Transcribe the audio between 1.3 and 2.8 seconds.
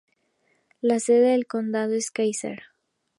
del condado es Keyser.